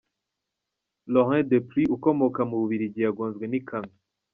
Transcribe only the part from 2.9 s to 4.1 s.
yagonzwe n’ikamyo.